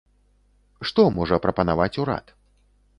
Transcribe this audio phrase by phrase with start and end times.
[0.91, 2.39] Што можа прапанаваць урад?